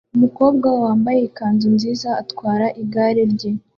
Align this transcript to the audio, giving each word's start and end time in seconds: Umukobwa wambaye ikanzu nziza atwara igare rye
Umukobwa 0.15 0.67
wambaye 0.83 1.19
ikanzu 1.23 1.67
nziza 1.75 2.09
atwara 2.21 2.65
igare 2.81 3.21
rye 3.33 3.51